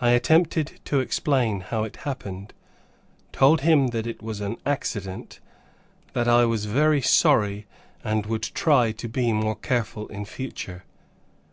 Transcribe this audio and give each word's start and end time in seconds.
I 0.00 0.10
attempted 0.12 0.78
to 0.84 1.00
explain 1.00 1.58
how 1.58 1.82
it 1.82 1.96
happened, 2.06 2.54
told 3.32 3.62
him 3.62 3.88
it 3.92 4.22
was 4.22 4.40
an 4.40 4.58
accident, 4.64 5.40
that 6.12 6.28
I 6.28 6.44
was 6.44 6.66
very 6.66 7.02
sorry, 7.02 7.66
and 8.04 8.26
would 8.26 8.44
try 8.44 8.92
to 8.92 9.08
be 9.08 9.32
more 9.32 9.56
careful 9.56 10.06
in 10.06 10.24
future. 10.24 10.84